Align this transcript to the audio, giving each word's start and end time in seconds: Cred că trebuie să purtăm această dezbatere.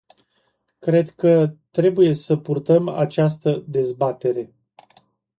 Cred 0.79 1.09
că 1.09 1.53
trebuie 1.71 2.13
să 2.13 2.37
purtăm 2.37 2.87
această 2.87 3.63
dezbatere. 3.67 4.53